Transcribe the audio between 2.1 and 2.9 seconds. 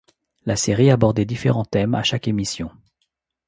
émissions.